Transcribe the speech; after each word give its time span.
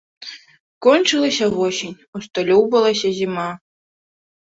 Кончылася 0.87 1.47
восень, 1.59 1.95
усталёўвалася 2.23 3.07
зіма. 3.23 3.49